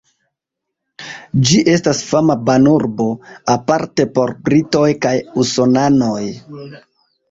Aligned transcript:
Ĝi 1.49 1.59
estas 1.73 2.01
fama 2.07 2.37
banurbo, 2.49 3.09
aparte 3.59 4.09
por 4.19 4.37
britoj 4.51 4.87
kaj 5.07 5.17
usonanoj. 5.47 6.23